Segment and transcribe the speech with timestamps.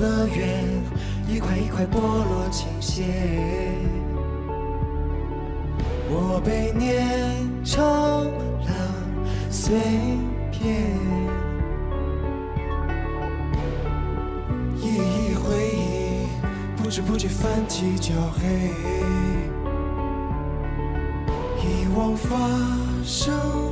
[0.00, 0.64] 乐园
[1.28, 3.04] 一块一块剥落倾斜
[6.08, 8.94] 我被碾成了
[9.50, 9.78] 碎
[10.50, 10.96] 片
[14.74, 18.70] 一一回忆不知不觉泛起焦黑。
[21.62, 22.36] 遗忘发
[23.04, 23.69] 生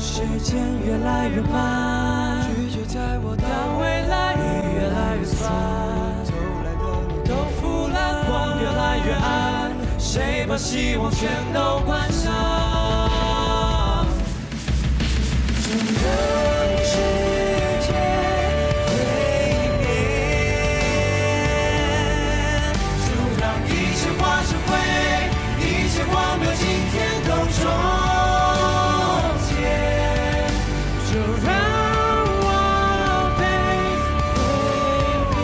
[0.00, 4.38] 时间越来越慢，拒绝在我当未来雨
[4.74, 5.52] 越来越酸，
[6.24, 6.32] 走
[6.64, 12.49] 来的路都腐烂，光越来越暗，谁把希望全都关上？
[31.50, 31.58] 就让
[32.42, 32.48] 我
[33.38, 33.42] 被
[34.40, 35.34] 毁灭，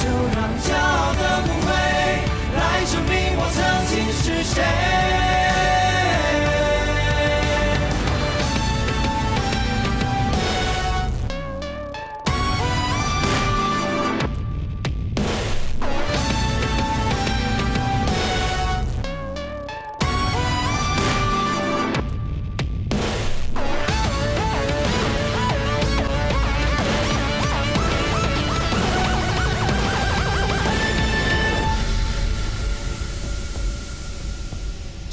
[0.00, 0.02] 就
[0.34, 0.95] 让骄傲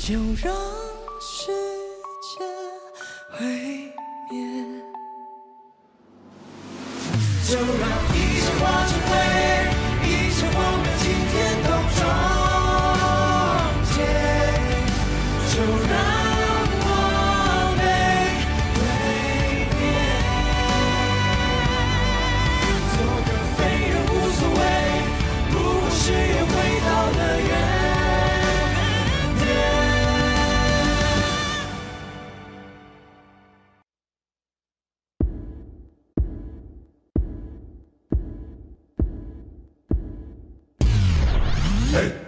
[0.05, 0.53] 就让
[1.21, 1.47] 世
[2.21, 2.43] 界
[3.31, 3.45] 毁
[4.29, 4.35] 灭。
[7.47, 9.22] 就让一切化成灰，
[41.93, 42.22] Hey.